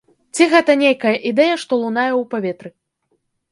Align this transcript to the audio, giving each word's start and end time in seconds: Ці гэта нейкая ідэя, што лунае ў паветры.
Ці 0.37 0.45
гэта 0.53 0.75
нейкая 0.83 1.11
ідэя, 1.33 1.59
што 1.65 1.73
лунае 1.83 2.09
ў 2.09 2.21
паветры. 2.35 2.69